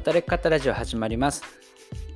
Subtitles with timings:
[0.00, 1.44] 働き方ラジオ始まります。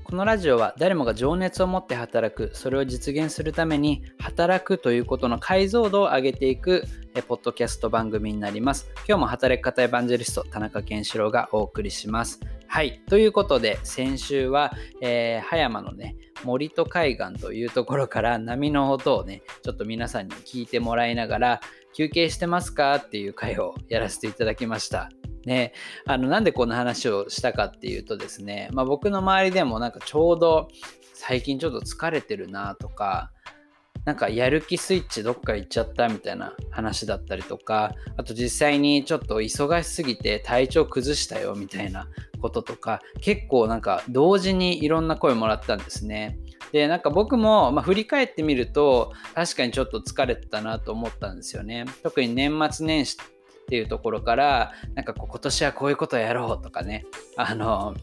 [0.04, 6.84] このラジオは誰もが情熱を持って働くそれを実現するために働くということの解像度を上げていく
[7.14, 8.90] えポッドキャスト番組になります。
[9.06, 12.40] 今日も働き方エヴァンジェリスト田中健志郎がお送りします。
[12.66, 13.02] はい。
[13.06, 14.72] ということで先週は、
[15.02, 21.60] えー、葉山のね森と海岸というところから波の音をねちょっと皆さんに聞いてもらいながら
[21.92, 22.94] 休憩してますか？
[22.94, 25.10] っていう回をやらせていただきました。
[25.46, 25.72] ね、
[26.06, 30.68] あのなんでこんな話をしたかっていうとですね、まあ、僕の周りでもなんかちょうど
[31.12, 33.30] 最近ちょっと疲れてるなとか
[34.04, 42.06] なんかやる気スイッチどっか行っちゃったみたいな話だったりとかあと実際にちょっと忙しすぎて体調崩したよみたいな
[42.40, 46.38] こととか結構なんか同時にいろんな声もらったんですね。
[46.72, 51.86] でなんか僕も、まあ、振り返ってみると確かにちょっと疲れてたなと思ったんですよね。
[52.02, 53.16] 特に年末年始
[53.64, 57.06] っていうところからなんかこう今年はこういうことやろうとかね
[57.36, 57.94] あの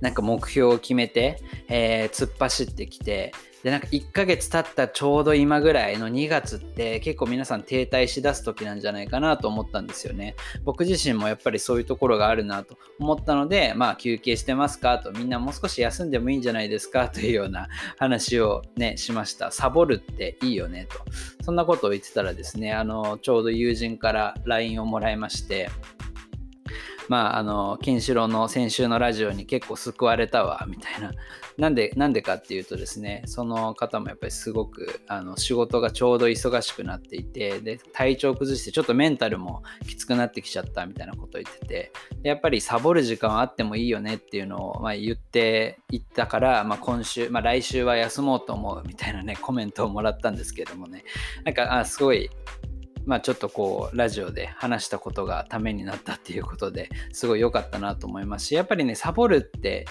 [0.00, 10.36] なんか目標を決めて、えー、突っ走ってきてでなんか1ヶ月経ったちょうど今ぐらいの2月って結構皆さん停滞しだす時なんじゃないかなと思ったんですよね。
[10.64, 14.98] 僕自身もやっぱりそういうところがあるなと思ったので、まあ休憩してますか？
[15.00, 17.08] とみんなもう少し休んでもいいんじゃないですか？
[17.08, 19.50] というような話をね、しました。
[19.50, 20.86] サボるっていいよね？
[20.88, 20.98] と。
[21.44, 25.68] そんなことを言ってたらですね、あの、ちょうど友人から LINE をもらいまして、
[27.08, 31.10] まあ、あの、ケンシロウの先週のラジオに結構救われたわ、みたいな。
[31.58, 41.92] なんで、なんでかっていうとですね、その方もやっぱりすごく、あの、仕事がちょうど忙しくなっていて、で、体調崩して、ちょっとメンタルもきつくなってきちゃったみたいなことを言ってて、
[42.22, 51.02] やっぱりサボる時間はあってもいいよねっていうのを、まあ、言っていったから、まあ、今週、まあ、来週は休もうと思うみたいなね、 コメントをもらったんですけどもね、
[51.44, 52.30] なんか、あ、すごい、
[53.04, 59.86] まあちょっとこうラジオで話したことがためになったっていうことですごい良かったなと思いますしやっぱりねサボるって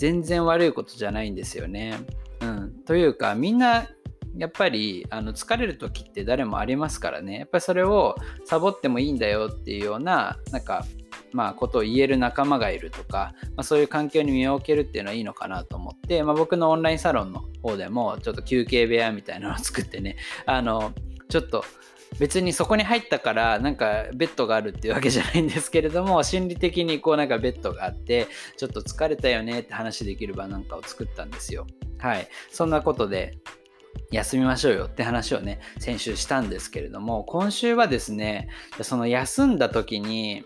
[0.00, 1.98] 全然悪いことじゃないんですよね。
[2.40, 3.86] うん、というかみんな
[4.34, 8.16] やっぱりあの疲れる時って誰もありますからねやっぱりそれを
[8.46, 10.86] サボってもいいんだよっていうようななんか
[11.32, 20.92] まあ、ことを言える仲間がいるとか、まあ、そういう環境に身を置けるっていうのはいいのかなと思って、まあ、僕のオンラインサロンの方でもちょっと休憩部屋みたいなのを作ってねあの
[21.28, 21.64] ちょっと
[22.18, 28.26] 別にそこに入ったからなんかベッドがあるっていうわけじゃないんですけれども 心理的にこうなんかベッドがあって
[28.56, 31.66] ちょっと疲れたよねって話できる場なんかを作ったんですよ。
[31.98, 32.28] はい。
[32.50, 33.38] そんなことで
[34.10, 38.48] 休みましょうよって話をね先週したんですけれども今週はですね
[38.82, 40.44] その休んだ時に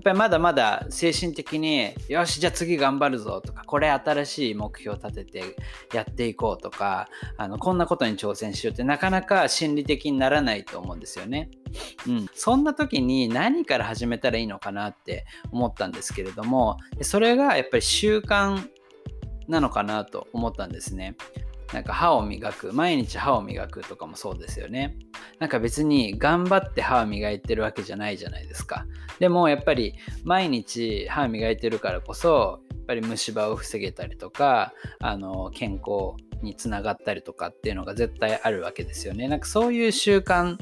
[0.00, 5.56] っぱりまだまだ精神的によしじゃあ次頑張るぞとかこれ新しい目標を立てて
[5.94, 11.50] やっていこうとかあのこんなことに挑戦しようってなかなか心理的にならないと思うんですよね。
[12.08, 18.68] うん、そんな時に何から始めたらいいのかなって思ったんですけれどもそれがやっぱり習慣
[19.46, 21.14] なのかなと思ったんですね。
[21.72, 24.96] なんか歯を磨く毎日歯を磨くとかもそうですよね。
[25.38, 28.86] なんか別に頑張って歯を磨いてるわけじゃないじゃないですか。
[29.18, 29.94] でもやっぱり
[30.24, 39.28] 毎日歯磨いてるからこそやっぱり虫歯を防げたりとかあの健康につながったりとかっていうのが絶対あるわけですよね。
[39.28, 40.56] なんかそういう習慣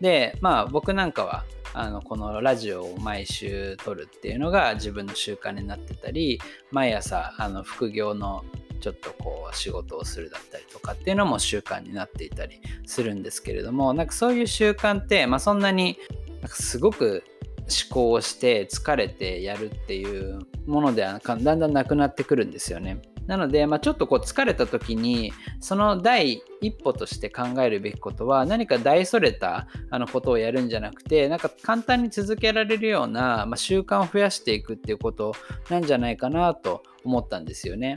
[0.00, 1.44] でまあ僕なんかは
[1.74, 6.38] あのこのラジオを毎週撮るっていうのが自分の習慣になってたり
[6.70, 8.44] 毎朝あの副業の
[8.82, 15.96] ちょっとこう仕事をするだったりとかっていうのも習慣になっていたりするんですけれどもなんかそういう習慣って、まあ、そんなに
[16.40, 17.22] なんかすごく
[17.60, 23.00] 思考をして疲れてやるっていうものではだんだんなくなってくるんですよね。
[23.26, 35.34] なので、まあ、ちょっとこう疲れた時にその第一歩として考えるべきことは何か大それたあのことをやるんじゃなくてなんか簡単に続けられるような、まあ、習慣を増やしていくっていうこと
[35.70, 37.96] なんじゃないかなと思ったんですよね。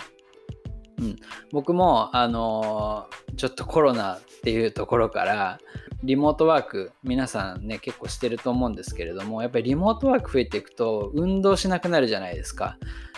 [0.97, 1.15] うん、
[1.51, 5.59] 僕も、あのー、ちょっとコロナっていうところから
[6.03, 12.77] リモートワーク皆さんね結構してると思うんですけれどもやっぱりリモートワーク増えていくと運動しなくなるじゃないですか。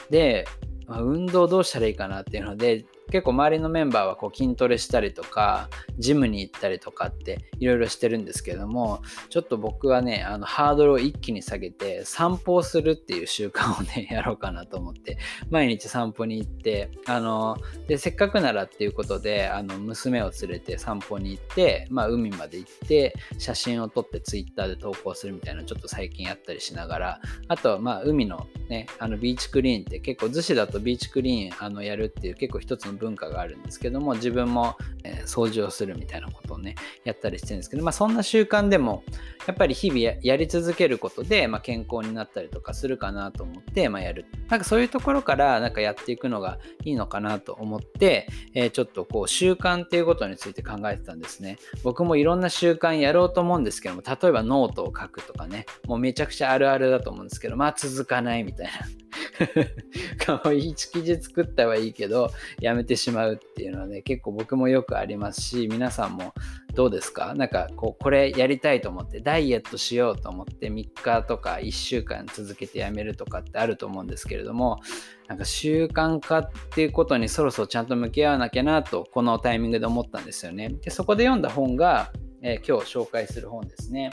[0.10, 0.46] で、
[0.88, 15.18] まあ、運動どうしたらいいかなっていうので結構周りのメンバーはこう筋トレしたりとかジムに行ったりとかっていろいろしてるんですけどもちょっと僕はねあのハードルを一気に下げて散歩をするっていう習慣をね やろうかなと思って
[15.50, 17.58] 毎日散歩に行ってあの
[17.88, 39.04] でせっかくならっていうことであの娘を連れて散歩に行って、まあ、海まで行って写真を撮ってツイッターで投稿するみたいなちょっと最近やったりしながらあとまあ海のねあのビーチクリーンって結構逗子だとビーチクリーンあのやるっていう結構一つの文化があるんですけども自分も、えー、掃除をするみたいなことをねやったりしてるんですけど、まあ、そんな習慣でも
[39.48, 44.26] やっぱり日々やり続けることで、まあ、健康になったりとかするかなと思って、まあ、やる。
[44.50, 51.58] なんかそういうところからなんかやっていくのがいいのかなと思って、えー、ちょっとこう習慣っていうことについて考えてたんですね。
[51.84, 58.72] 僕もいろんな習慣やろうと思うんですけども例えばノートを書くとかねもうめちゃくちゃあるあるだと思うんですけどまあ続かないみたいな。
[60.20, 62.30] 可愛い記事作ったはいいけど
[62.60, 66.34] やめてしまうっていうのはね結構僕もよくありますし皆さんも
[66.74, 67.36] どうですか？
[67.36, 74.80] なんかこうこれやりたいと思ってダイエットしようと思って3日とか1週間続けてやめるとかってあると思うんですけれども
[75.28, 80.70] なんか習慣化っていうことにそろそろちゃんと向き合わなきゃなとこのタイミングで思ったんですよね。
[80.70, 82.12] でそこで読んだ本が、
[82.42, 84.12] えー、今日紹介する本ですね。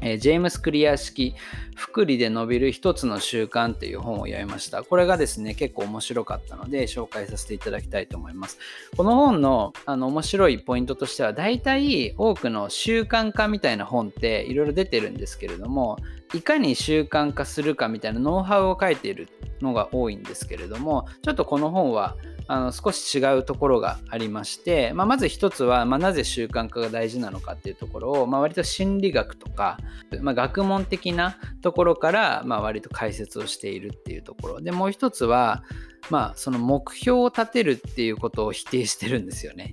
[0.00, 1.34] えー、ジェームス・クリア式
[1.76, 4.82] 「福利で伸びる一つの習慣」っていう本を読みました。
[4.82, 8.58] これがですね、結構面白かったので紹介させていただきたいと思います。
[8.96, 15.98] この本のあの面白いポイントとしては、大体多くの習慣化みたいな本っていろいろ出てるんですけれども、
[16.34, 19.28] いかに習慣化するかみたいなノウハウを書いている
[19.60, 22.16] のが多いんですけれども、ちょっとこの本は
[22.48, 29.78] あの少し違うところがありまして、まあ、まず一つは、まあ、なぜ習慣化が大事なのかっていうところを、まあ、割と心理学とか、
[30.20, 35.62] まあ、学問的なところから、まあ、割と解説をしているっていうところでもう一つは、
[36.10, 39.72] まあ、その目標を立てるっていうことを否定してるんですよね。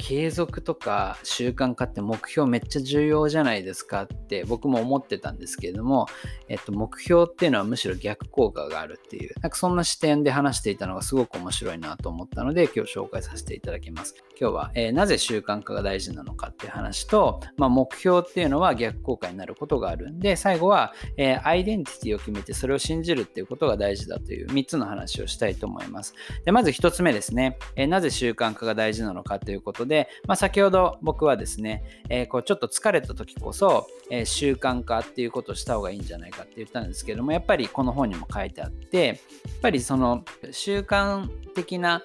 [0.00, 6.06] 継続とか習慣化って目標めっちゃ重要じゃないですかって僕も思ってたんですけれども、
[6.48, 14.14] えっと、目標っていうのはむしろ逆効果があるっていうなんかそんな視点で話していたのがすごく面白いなと思ったので今日紹介させていただきます。
[14.40, 26.14] 今日は、えー、なぜ習慣化が大事なのかっていう話と、まあ、目標っていうのは逆効果になることがあるんで最後は、えー、アイデンティティを決めてそれを信じるっていうことが大事だという3つの話をしたいと思います。
[26.46, 39.16] でまず1つ目ですね、えー、なぜ習慣化が大事なのかということで、まあ、先ほど僕はですね、えー、こうちょっと疲れた時こそ、えー、習慣化っていうことをした方がいいんじゃないかって言ったんですけどもやっぱりこの本にも書いてあってやっ
[39.60, 42.02] ぱりその習慣的な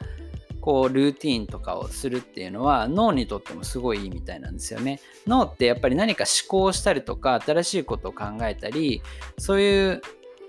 [0.61, 4.99] こうルーティンとかをするっていうのは脳にとってもすごいいいみたいなんですよね。
[5.27, 9.03] 脳ってやっぱり何か思考したりとか新しいことを考えたり
[9.37, 10.01] そういう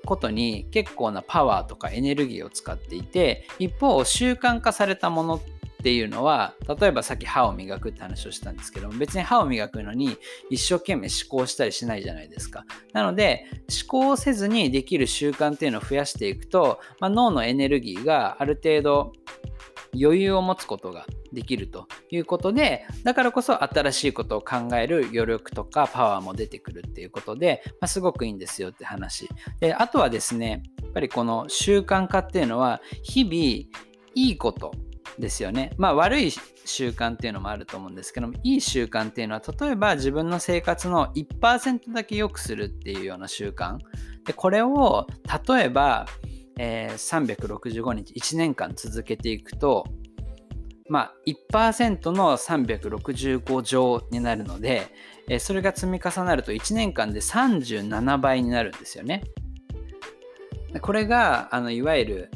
[0.06, 5.55] ことに結構なパワーとかエネルギーを使っていて一方習慣化されたものって
[5.86, 10.18] ていうのは例えばさっき歯を磨くって話をしたんですけども別に歯を磨くのに
[10.50, 12.64] 一生懸命思考したりしないじゃないですか。
[12.92, 19.12] なので思考をせずにできる習慣っていうのを増やしていくと、まあ、脳のエネルギーがある程度
[19.94, 29.28] 余裕を持つことができるということでだからこそ新しいことを考える余力とかパワーも出てくるっていうことで、まあ、すごくいいんですよって話。
[29.60, 33.34] であとはですねやっぱりこの習慣化っていうのは日々
[34.16, 34.72] いいこと
[35.18, 35.72] ですよね。
[35.78, 43.78] まあ悪い習慣っていうのもあると思うんですけどもいい習慣っていうのは例えば自分の生活の1%だけ良くするっていうような習慣
[44.26, 45.06] でこれを
[45.48, 46.06] 例えば、
[46.58, 49.84] えー、365日1年間続けていくと
[50.88, 54.88] まあ1%の365乗になるので、
[55.28, 59.22] えー、それが積み重なると1年間で37倍になるんですよね。
[60.80, 62.30] これがあのいわゆる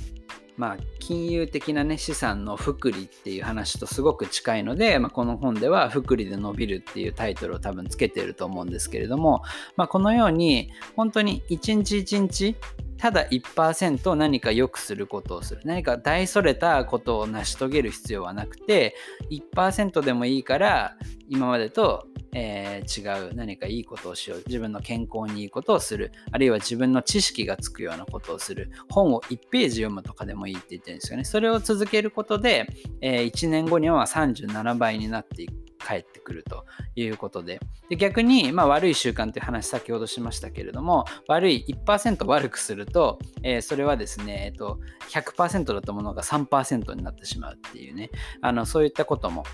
[0.56, 9.42] まあ、金融的な、ね、資産の福利っていう話とすごく近いので、まあ、この本では「福利で伸びる」っていうタイトルを多分つけてると思うんですけれども、
[9.76, 12.56] まあ、このように本当に一日一日
[13.00, 15.62] ただ1%何か良くすることをする。
[15.64, 18.94] 何か大それたことを成し遂げる必要はなくて
[19.30, 24.42] 1%でもいいから今までとえー、違う何かいいことをしよう。
[24.46, 26.12] 自分の健康にいいことをする。
[26.30, 28.70] あるいは自分の知識がつくようなことをする。
[28.88, 31.24] 本を1ページ読むとかでもいいって言ってるんですよね。
[31.24, 32.68] それを続けることで、
[33.00, 35.69] えー、1年後には37倍になっていく。
[35.86, 37.60] 帰ってくるということで。
[37.88, 44.78] で逆に、まあ、悪い習慣という話先ほどしましたけれども悪い1%悪くすると、えー、それはですね、えっと、
[45.10, 48.10] 100%だったものが3%になってしまうっていうね。
[48.42, 49.44] あのそういったことも、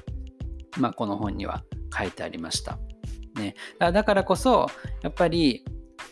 [0.79, 1.63] まあ、この本には
[1.97, 2.79] 書いてありました。
[3.37, 4.71] ね、だからこそ
[5.03, 5.63] やっぱり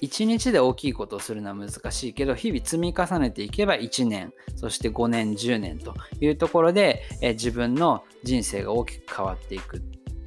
[0.02, 9.83] 1日で大きいことをするのは難しいけど日々積み重ねていけば1年そして5年10年というところで、え自分の人生が大きく変わっていく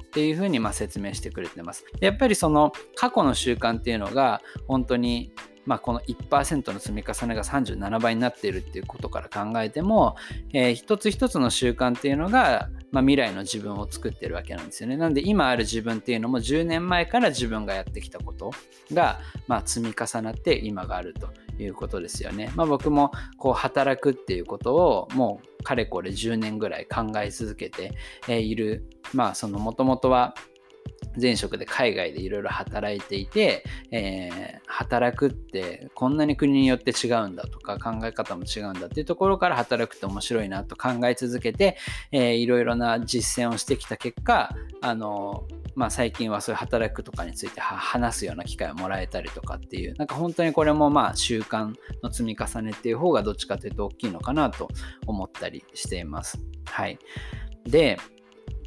[0.08, 1.84] っていうふうにま説明してくれてます。
[2.00, 5.32] やっぱりその過去の習慣っていうのが本当に
[5.68, 10.16] まあ、この1%の積み重ねが37倍になっているっていうことから考えても、
[10.54, 14.96] えー、一つ一つの習慣っていうのが、まあ、未来の自分を作ってるわけなんですよね。
[14.96, 18.50] なんで今ある自分っていうのも10年前から自分がやってきたこと
[18.94, 21.28] が、まあ、積み重なって今があると
[21.62, 22.50] いうことですよね。
[22.56, 27.92] まあ、僕もこう働くっていうことをもうかれこれ10年ぐらい考え続けて
[28.26, 28.88] いる。
[29.12, 30.34] まあそのもともとは
[31.20, 41.76] 前職で海外でいろいろ働いていて、えー、働くってこんなに国によって違うんだとか考え方も違うんだっていうところから働くって面白いなと考え続けて、
[42.12, 45.44] いろいろな実践をしてきた結果あの
[45.78, 54.66] まあ、最近はそういう働くとかについて話すような機会をもらえたりとかっていうなんか本当にこれもまあ習慣の積み重ねっていう方がどっちかというと大きいのかなと
[55.06, 56.40] 思ったりしています。
[56.64, 56.98] はい、
[57.64, 57.96] で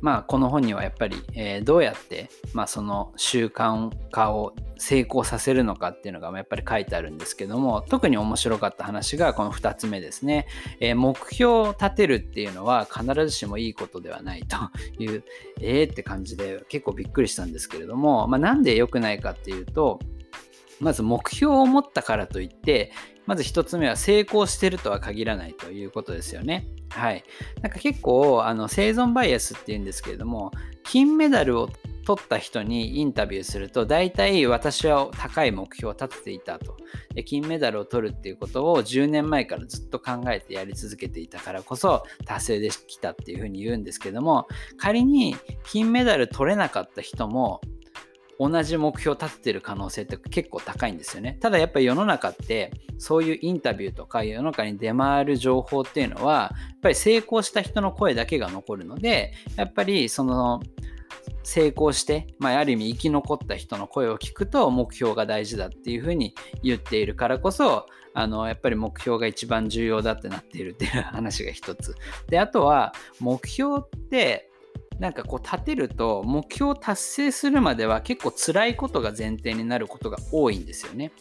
[0.02, 10.48] まあ、この本にはやっぱり、えー、どうやって、まあ、その習慣化を成功させるのかっていうのがやっぱり書いてあるんですけども特に面白かった話がこの2つ目ですね、
[10.80, 14.58] えー、目標を立てるっていうのは必ずしもいいことではないと
[14.98, 15.24] いう
[15.62, 20.00] えーって感じで結構びっくりしたんですけれども、まあ、なんで良くないかっていうと
[20.80, 22.92] まず目標を持ったからといって
[23.26, 26.68] まず1つ目は成功してるとは限らないということですよね。
[26.90, 27.24] はい。
[27.62, 30.52] なんか結構、あの、生存バイアスっていうんですけれども、
[30.84, 31.70] 金メダルを
[32.06, 36.78] 取った人にインタビューすると、大体私は高い目標を立てていたと。
[37.14, 44.48] で金メダルを取るっていうことを10年前からずっと考えてやり続けていたからこそ達成できたっていうふうに言うんですけども、
[44.78, 47.62] 仮に金メダル取れなかった人も、
[48.42, 51.38] 同じ目標を立ててる可能性って結構高いんですよね。
[51.40, 60.60] ただやっぱり世の中ってそういうインタビューとか世の中に出回る情報っていうのはやっぱり成功した人の声だけが残るのでやっぱりその
[61.44, 66.34] 成功して、まあ、ある意味生き残った人の声を聞くと目標が大事だっていうふうに
[66.64, 71.96] 言っているからこそあのやっぱり目標が一番重要だってなっているっていう話が一つ。
[72.28, 74.51] であとは目標って
[75.02, 81.12] なんかこう立てると目標を達成するまでは結構辛いことが前提になることが多いんですよね。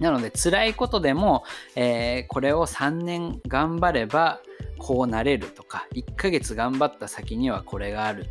[0.00, 1.44] なので辛いことでも、
[1.76, 4.40] えー、これを3年頑張れば
[4.78, 8.26] こうなれるとか1ヶ月頑張った先にはこれがある。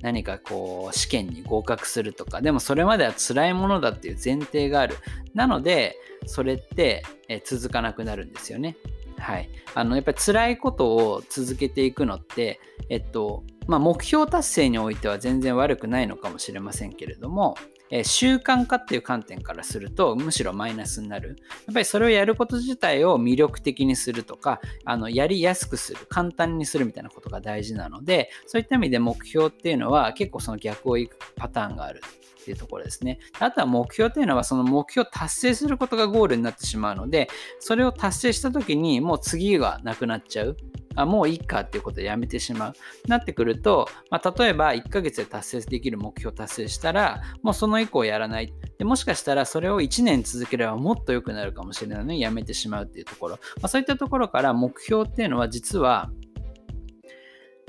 [0.00, 2.40] 何かこう試験に合格するとか。
[2.40, 4.96] でもそれまでは辛いものだっていう前提がある。
[5.34, 8.76] なのでそれって、え続かなくなるんですよね。
[9.18, 17.56] はい、あのやっぱり辛いことを続けていくのって、えっとまあ、目標達成においては全然悪くないのかもしれませんけれども、
[17.90, 21.36] えー、習慣化っていう観点からするとむしろマイナスになる。
[21.66, 32.00] やっぱりそれをやること自体を魅力的にするとか、あのやりやすくする、簡単にするみたいなことが大事なので、そういった意味で目標っていうのは結構その逆をいくパターンがある
[32.44, 33.18] っていうところですね。
[33.40, 40.56] あとは目標というのはその目標を達成することがゴールになってしまうので、それを達成した時にもう次がなくなっちゃう。
[40.96, 42.74] あもういいかっていうことでやめてしまう。
[43.08, 48.52] なってくると、まあ、例えば1ヶ月で達成できる目標を達成したら、もうその以降やらない。
[48.78, 53.38] でもしかしたらそれを1年続ければもっと良くなるかもしれないのにやめてしまうっていうところ。
[53.60, 56.10] まあ、そういったところから目標っていうのは実は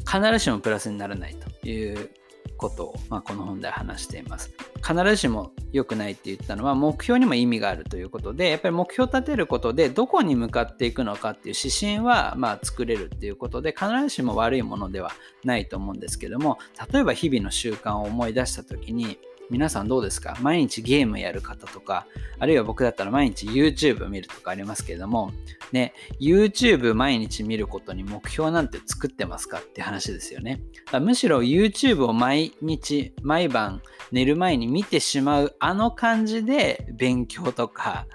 [0.05, 2.12] 必ずしもプラスにならないという
[2.58, 4.54] ことを、まあ、この本で話しています。
[4.86, 15.12] 必ずしも良くないって言ったのは目標にも意味があるということでやっぱり目標を立てることでどこに向かっていくのかっていう指針はまあ作れるっていうことで必ずしも悪いものでは
[15.44, 16.60] ないと思うんですけども
[16.94, 19.18] 例えば日々の習慣を思い出した時に
[19.50, 20.38] 皆さんどうですか？
[20.42, 22.08] 毎日ゲームやる方とか、
[22.40, 25.32] あるいは僕だったら毎日 YouTube 見るとかありますけれども、
[25.72, 30.62] ね、YouTube 毎日見ることに目標なんて作ってますかって話ですよね。
[31.00, 38.08] むしろ YouTube を毎日、毎晩寝る前に見てしまうあの感じで勉強とか、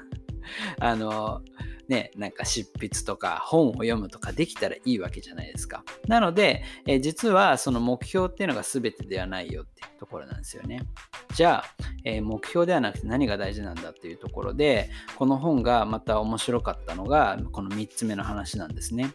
[0.80, 1.42] あの、
[1.90, 5.82] ね、なんか執筆とか本を読むとかできたらいいわけじゃないですか。
[6.06, 10.86] なので、え実はその目標っていうのが全てではないよっていうところなんですよね。
[11.34, 19.10] じゃあ、え目標ではなくて何が大事なんだっていうところで、この本がまた面白かったのが、この3つ目の話なんですね。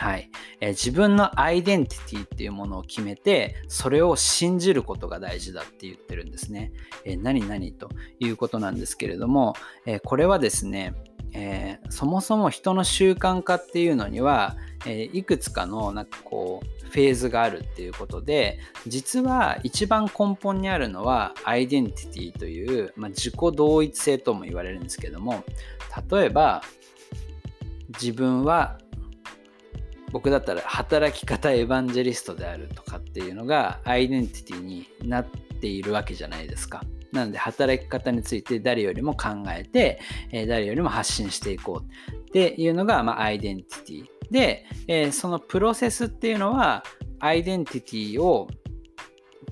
[0.00, 0.30] はい、
[0.62, 6.72] えー、自分のアイデンティティっていうものを決めてそれを信じることが大事だって言ってるんですね。
[7.04, 9.54] えー、何々ということなんですけれども、
[9.84, 10.94] えー、これはですね
[11.32, 14.56] えー、そもそも人の習慣化っていうのには、
[14.86, 25.44] えー、いくつかのなんかこうフェーズがあるっていうことで実は一番根本にあるのはアイデンティティという、まあ、自己同一性とも言われるんですけども
[26.10, 26.62] 例えば
[27.90, 28.78] 自分は
[30.12, 35.26] 僕だったら働き方エヴァンジェリストであるとかっていうのがアイデンティティになっ
[35.60, 36.82] ているわけじゃないですか。
[37.12, 40.00] なので働き方について誰よりも考えて、
[40.32, 44.04] え誰よりも発信していこうっていうのが、まあ、アイデンティティ。
[44.30, 46.84] で、えそのプロセスっていうのは
[47.18, 48.48] アイデンティティを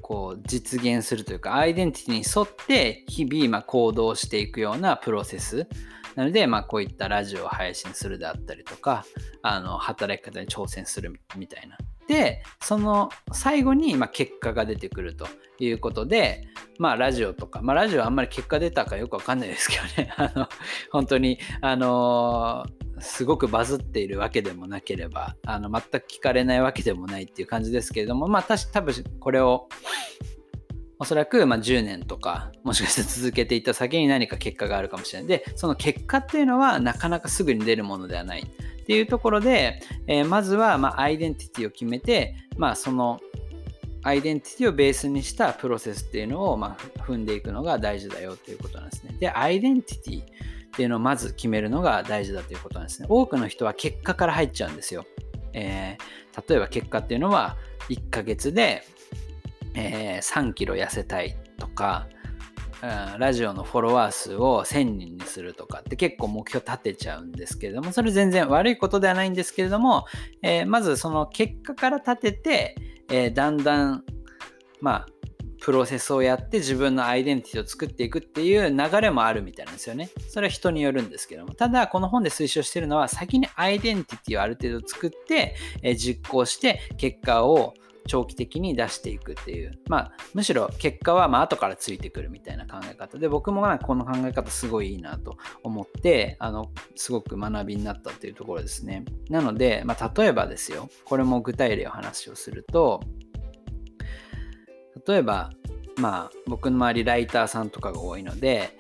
[0.01, 5.69] こう実現するというかアイデンティティに沿って日々ま行動していくようなプロセス
[6.15, 9.05] なので、まあ、こういったラジオを配信するであったりとか
[9.43, 11.77] あの働き方に挑戦するみたいな。
[12.09, 16.49] でその最後にま結果が出てくるということで、
[16.79, 20.13] まあ、ラジオとか、まあ、ラジオあんまり結果出たかよくわかんないですけどね。
[20.17, 20.49] あの
[20.91, 22.67] 本当にあの
[23.01, 29.69] すごくバズっているわけでもなければあの全く聞かれないわけでもないっていう感じですけれどもまあ私多分これを
[31.01, 35.29] おそらくま10年とかもしかして続けていった先に何か結果があるかもしれない。
[35.29, 43.21] で、その結果っていうのはなかなかすぐに出るものではないっていうところで、えー、まずはまアイデンティティを決めて、まあ、その
[44.03, 49.15] アイデンティティをベースにしたプロセスっていうのをま踏んでいくのが大事だよっていうことなんですね。
[49.21, 50.25] で、アイデンティティっ
[50.73, 53.07] ていうのをまず決めるのが大事だということなんですね。
[53.09, 55.05] 多くの人は結果から入っちゃうんですよ。
[55.53, 57.57] えー、例えば結果っていうのは
[57.89, 58.85] 1ヶ月で
[59.75, 62.09] えー、3キロ痩せたいとか、
[62.83, 70.07] うん、ラジオのフォロワー数を1000人にするとかって結構目標立てちゃうんですけれども、それ全然悪いことではないんですけれども、
[70.43, 72.77] えー、まずその結果から立てて、
[73.11, 74.05] えー、だんだん、
[74.81, 75.07] まあ、
[75.61, 80.11] プロセスをやって自分のアイデンティティを作っていくっていう流れもあるみたいなんですよね。
[80.29, 81.55] それは人によるんですけども。
[81.55, 87.75] ただ、この本で推奨してるのは、先にアイデンティティをある程度作って、えー、実行して結果を
[88.09, 99.05] 長期的に出していくっていう、まあ、むしろ結果はまあ後からついてくるみたいな考え方で、僕もなんかこの考え方すごいいいなと思って、あの、すごく学びになったっていうところですね。
[99.31, 103.01] なので、まあ、例えばですよ、これも具体例を話をすると、
[105.07, 105.51] 例えば、
[105.97, 108.77] まあ、僕の周りライターさんとかが多いので、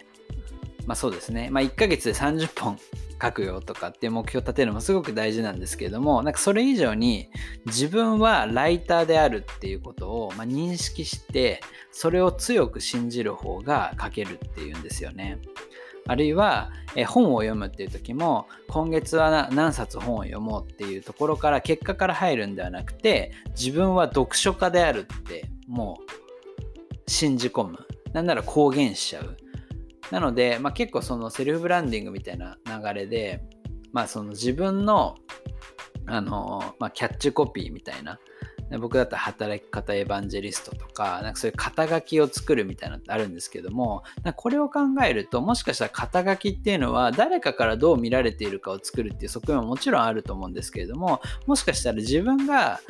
[0.86, 2.78] まあそうですね、まあ1ヶ月で30本
[3.20, 7.30] 書くよとかっていう目標を立てるのもすごく大事なんですけれどもなんかそれ以上に
[7.66, 11.60] 自分はライターであるっていうことを、ま認識して
[11.90, 15.38] それを強く信じる方が書けるっていうんですよね。
[16.06, 27.78] あるいは、え本を読むっていう時も今月は何冊本を読もうっていうところから結果から入るんではなくて自分は読書家であるってもう信じ込む
[28.14, 29.36] なんなら公言しちゃう
[30.10, 33.42] なので、まあ、結構そのセルフブランディングみたいな流れで、
[33.92, 35.16] まあ、その自分の
[36.06, 38.18] あの、まあ、キャッチコピーみたいな
[38.76, 44.02] 僕だったら働き方エヴァンジェリストとか、なんかそういう肩書きを作るみたいなのってあるんですけども、
[44.36, 52.80] これを考えると、もしかしたら肩書きっていうのは誰かからどう見られているかを作るっていう側面ももちろんあると思うんですけれども、もしかしたら自分が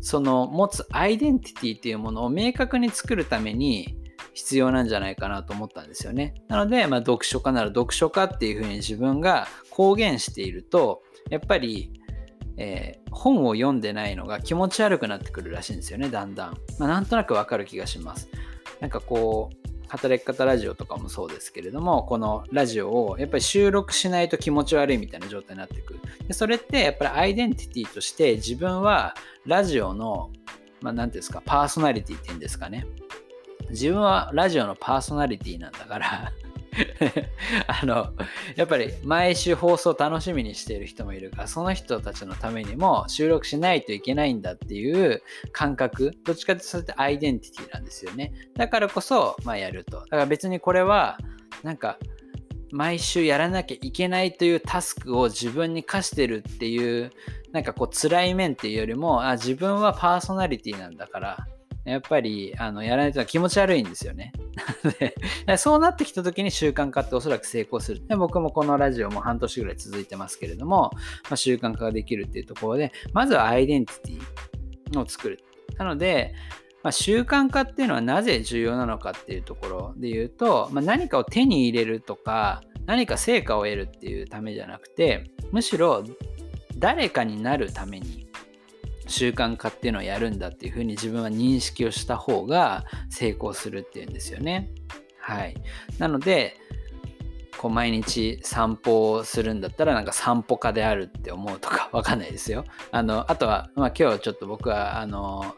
[0.00, 3.96] その持つアイデンティティっていうものを明確に作るために、
[4.34, 6.34] 必要なんじゃないかなと思ったんですよね。
[6.48, 11.92] なので、まあ、読書家なら読書家っていうふうに自分が公言していると、やっぱり、
[12.56, 16.56] えー、本を読んでないのが気持ち悪くなってくるらしいんですよね、だんだん。
[16.78, 18.28] まあ、なんとなくわかる気がします。
[18.80, 26.00] なんかこう、働き方ラジオとかもそうですけれども、このラジオをやっぱり収録しないと気持ち悪いみたいな状態になってくる。
[26.26, 29.14] でそれってやっぱりアイデンティティとして自分は
[29.44, 30.30] ラジオの、
[30.80, 32.86] まあ、ていうんですか、パーソナリティっていうんですかね。
[33.72, 36.32] 自分はラジオのパーソナリティなんだから
[37.66, 38.12] あの、
[38.56, 48.32] やっぱり毎週放送楽しみにしている人もいるから、その人たちのためにも収録しないといけないんだっていう感覚、どっちかっていうとそれってアイデンティティなんですよね。
[48.56, 50.00] だからこそ、まあやると。
[50.00, 51.18] だから別にこれは、
[51.62, 51.98] なんか、
[52.70, 57.10] 毎週やらなきゃいけないというタスクを自分に課してるっていう、
[57.52, 61.46] なんかこう辛い面っていうよりも、あ、自分はパーソナリティなんだから、
[61.84, 64.32] やっぱりあのやらないと気持ち悪いんですよね。
[65.58, 68.06] そうなってきた時に習慣化っておそらく成功する。
[68.06, 70.90] で僕もこのラジオも半年ぐらい続いてますけれども、
[71.24, 75.40] まあ、習慣化ができるっていうところで、まずはアイデンティティを作る。
[75.76, 76.34] なので、
[76.82, 86.04] まあ、習慣化っていうのはなぜ重要なのかっていうところで言うと、まあ、何かを手に入れるとか、何か成果を得るっていうためじゃなくて、むしろ
[86.78, 88.26] 誰かになるために
[89.12, 94.70] 習慣化っていうのをやるんだっていうふうに自分は認識をした方が成功するっていうんですよね。
[95.20, 95.54] はい。
[95.98, 96.56] なので、
[97.58, 102.64] こう毎日散歩をするんだったらなんか散歩家であるって思うとかわかんないですよ。
[102.90, 105.54] あの、あとは、まあ今日ちょっと僕はあの、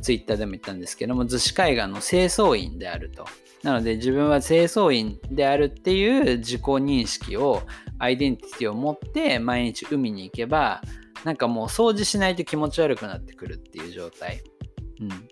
[0.00, 3.26] ツイッターでも言ったんですけども、逗子海岸の清掃員であると。
[3.62, 7.62] なので自分は清掃員であるっていう自己認識を、
[7.98, 10.80] アイデンティティを持って毎日海に行けば、
[11.24, 14.42] なんかもう掃除しないと気持ち悪くなってくるっていう状態。
[15.00, 15.28] うん。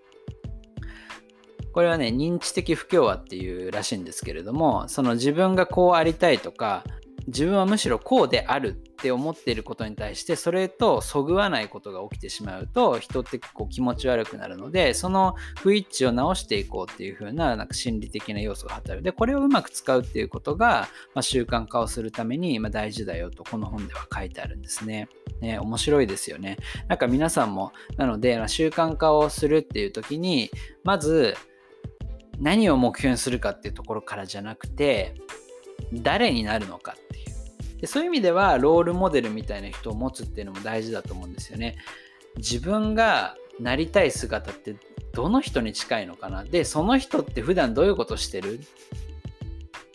[1.73, 6.85] これはね、認知的不協和っていうらしいんですけれども、その自分がこうありたいとか、
[7.27, 25.09] 自分はむしろこうであるって思っていることに対してそれとそぐわないことが起きてしまうと人ってこう気持ち悪くなるのでその不一致を直していこうっていう風ななんか心理的な要素が働くでこれをうまく使うっていうことが、まあ、習慣化をするために、まあ、大事だよとこの本では書いてあるんですね。
[25.41, 26.59] ね、面白いですよね。
[26.89, 30.51] なんか皆さんもなので習慣化をするっていう時に
[30.85, 31.35] まず
[32.39, 35.15] 何を目標にするかっていうところからじゃなくて
[35.93, 37.30] 誰になるのかっていう
[37.81, 41.77] でそういう意味ではロールモデルみたいな人を持つっていうのも大事だと思うんですよね。
[42.37, 44.77] 自分がなりたい姿って
[45.13, 46.45] どの人に近いのかな。
[46.45, 48.61] でその人って普段どういうことしてる？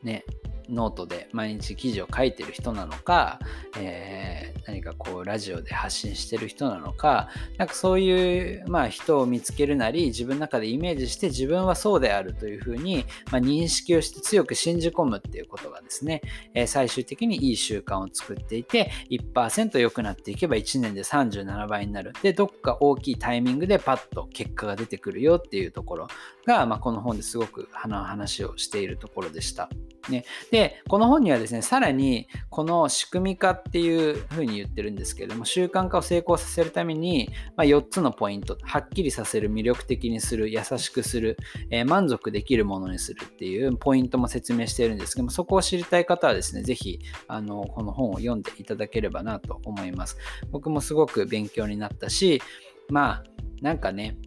[0.03, 0.25] ね。
[0.69, 3.39] ノートで毎日記事を書いてる人なのか、
[3.77, 16.21] えー、何かこうラジオで発信してる人なのかなんかそういう、まあ、人を見つけるなり自分の中でイメージして自分はそうであるというふうに、まあ、認識をして強く信じ込むっていうことがですね、
[16.53, 26.07] えー、最終的にいい習慣を作っていて1%良くなっていけば1年で37倍になるでどっか大きいタイミングでパッと結果が出てくるよっていうところ
[26.45, 29.69] が、まあ、この本ですごく話をしているところでした。
[30.09, 41.37] ね、で、この本にはですね、さらにこの仕組み化っていうふうに言ってるんですけれども、習慣化を成功させるために、まあ、4つのポイント、はっきりさせる、魅力的にする、優しくする、
[41.69, 50.17] えー、満足できるものにするっていうポイントも説明しているんですけども、そこを知りたい方はですね、ぜひ、あの、この本を読んでいただければなと思います。
[50.51, 52.41] 僕もすごく勉強になったし、
[52.89, 53.23] まあ、
[53.61, 54.17] なんかね、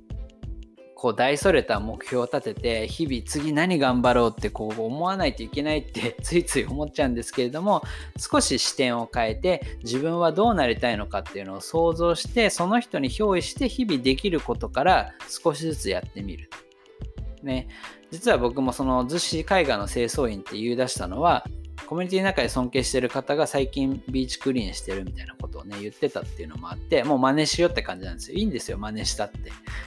[0.99, 7.85] こう大それた目標を立てて日々次何頑張ろうってこう思わないといけないって ついつい思っちゃうんですけれども
[8.19, 16.51] 少し視点を変えて自分はどうなりたいのかっていうのを想像してその人に憑依して日々できることから少しずつやってみる。
[17.45, 17.69] ね、
[18.11, 21.47] 実は僕もその逗子絵画の清掃員って言い出したのは
[21.87, 28.38] コミュニティの中で尊敬してる方が最近ビーチクリーンしてるみたいなことをね、言ってたっていうのもあって、もう真似しようって感じなんですよ。
[28.38, 29.38] いいんですよ、真似したって。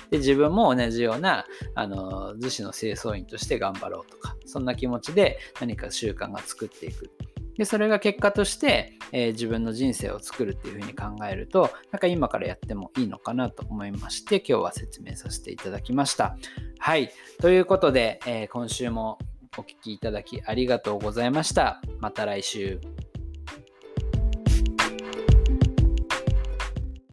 [0.10, 7.12] で、自分も同じような、あの、逗子の清掃員として頑張ろうとか、そんな気持ちで何か習慣が作っていく。
[7.58, 16.38] で、それが結果として、えー、自分の人生を作るっていうふうに考えると、なんか今からやってもいいのかなと思いまして、今日は説明させていただきました。
[16.80, 17.12] はい。
[17.40, 19.20] ということで、えー、今週も
[19.58, 21.82] お聴きいただきありがとうございました。
[22.00, 22.80] また来週。